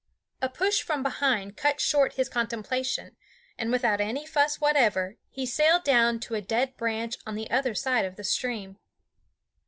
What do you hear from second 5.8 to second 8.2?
down to a dead branch on the other side of